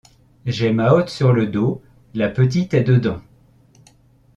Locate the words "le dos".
1.31-1.79